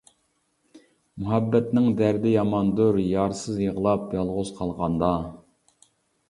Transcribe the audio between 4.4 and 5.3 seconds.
قالغاندا.